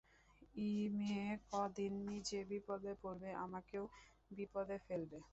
ই 0.61 0.71
মেয়ে 0.97 1.23
কদিন 1.49 1.93
নিজে 2.09 2.39
বিপদে 2.51 2.93
পড়বে, 3.01 3.29
আমাকেও 3.45 3.83
বিপদে 4.31 4.77
ফেলবে। 4.85 5.17